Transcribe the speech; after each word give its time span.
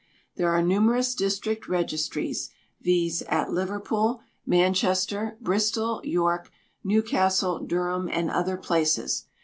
There 0.35 0.49
are 0.49 0.63
numerous 0.63 1.13
district 1.13 1.67
registries, 1.69 2.49
viz., 2.81 3.21
at 3.27 3.51
Liverpool, 3.51 4.21
Manchester, 4.47 5.37
Bristol, 5.39 6.01
York, 6.03 6.49
Newcastle, 6.83 7.59
Durham, 7.59 8.09
and 8.11 8.31
other 8.31 8.57
places. 8.57 9.25